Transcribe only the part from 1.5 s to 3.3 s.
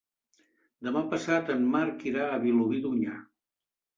en Marc irà a Vilobí d'Onyar.